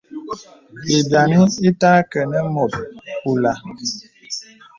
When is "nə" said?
2.31-2.39